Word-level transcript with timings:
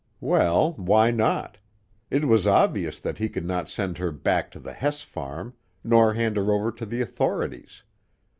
Well, 0.19 0.73
why 0.77 1.11
not? 1.11 1.59
It 2.09 2.25
was 2.25 2.47
obvious 2.47 2.99
that 2.99 3.19
he 3.19 3.29
could 3.29 3.45
not 3.45 3.69
send 3.69 3.99
her 3.99 4.11
back 4.11 4.49
to 4.49 4.59
the 4.59 4.73
Hess 4.73 5.03
farm 5.03 5.53
nor 5.83 6.15
hand 6.15 6.37
her 6.37 6.51
over 6.51 6.71
to 6.71 6.87
the 6.87 7.01
authorities. 7.01 7.83